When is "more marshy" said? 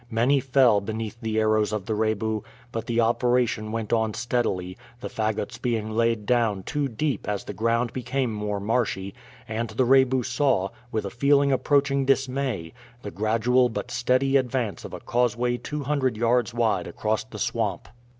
8.33-9.13